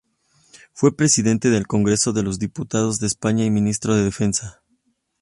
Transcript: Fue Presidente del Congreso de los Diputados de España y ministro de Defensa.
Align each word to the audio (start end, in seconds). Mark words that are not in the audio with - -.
Fue 0.73 0.97
Presidente 0.97 1.51
del 1.51 1.67
Congreso 1.67 2.11
de 2.11 2.23
los 2.23 2.39
Diputados 2.39 2.99
de 2.99 3.05
España 3.05 3.45
y 3.45 3.51
ministro 3.51 3.93
de 3.93 4.03
Defensa. 4.03 4.63